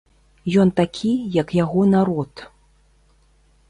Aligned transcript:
Ён 0.63 0.71
такі, 0.79 1.11
як 1.37 1.53
яго 1.63 1.87
народ. 1.93 2.33